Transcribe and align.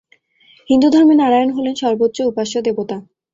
হিন্দুধর্মে 0.69 1.15
নারায়ণ 1.17 1.49
হলেন 1.53 1.75
সর্বোচ্চ 1.81 2.17
উপাস্য 2.31 2.53
দেবতা। 2.61 2.97